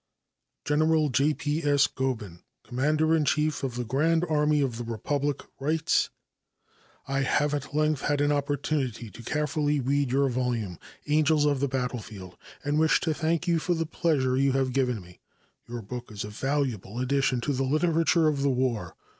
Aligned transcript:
General 0.65 1.09
J. 1.09 1.31
P. 1.35 1.61
S. 1.63 1.85
Gobin, 1.85 2.39
Commander 2.63 3.15
in 3.15 3.23
Chief 3.23 3.61
of 3.63 3.75
the 3.75 3.83
Grand 3.83 4.25
Army 4.27 4.59
of 4.59 4.77
the 4.79 4.83
Republic, 4.83 5.43
writes: 5.59 6.09
"I 7.07 7.19
have 7.19 7.53
at 7.53 7.75
length 7.75 8.01
had 8.01 8.19
an 8.19 8.31
opportunity 8.31 9.11
to 9.11 9.21
carefully 9.23 9.79
read 9.79 10.11
your 10.11 10.27
volume, 10.27 10.79
"Angels 11.05 11.45
of 11.45 11.59
the 11.59 11.67
Battlefield," 11.67 12.35
and 12.63 12.79
wish 12.79 12.99
to 13.01 13.13
thank 13.13 13.47
you 13.47 13.59
for 13.59 13.75
the 13.75 13.85
pleasure 13.85 14.35
you 14.35 14.53
have 14.53 14.73
given 14.73 15.01
me. 15.03 15.19
Your 15.67 15.83
book 15.83 16.11
is 16.11 16.23
a 16.23 16.29
valuable 16.29 16.97
addition 16.99 17.39
to 17.41 17.53
the 17.53 17.61
literature 17.61 18.27
of 18.27 18.41
the 18.41 18.49
War. 18.49 18.95